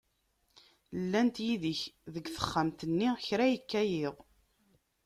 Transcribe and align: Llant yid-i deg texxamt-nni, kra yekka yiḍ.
Llant 1.01 1.37
yid-i 1.45 1.73
deg 2.13 2.25
texxamt-nni, 2.35 3.09
kra 3.25 3.45
yekka 3.53 3.81
yiḍ. 3.91 4.17